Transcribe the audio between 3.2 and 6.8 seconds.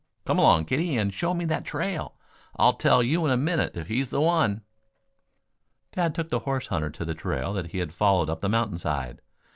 in a minute if he's the one." Tad took the horse